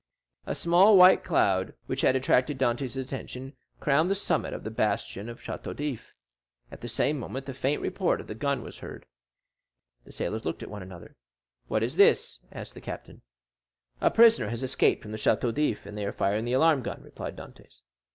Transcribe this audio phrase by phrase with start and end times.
[0.47, 5.29] A small white cloud, which had attracted Dantès' attention, crowned the summit of the bastion
[5.29, 6.15] of the Château d'If.
[6.71, 9.05] At the same moment the faint report of a gun was heard.
[10.03, 11.17] The sailors looked at one another.
[11.67, 13.21] "What is this?" asked the captain.
[14.01, 17.03] "A prisoner has escaped from the Château d'If, and they are firing the alarm gun,"
[17.03, 17.81] replied Dantès.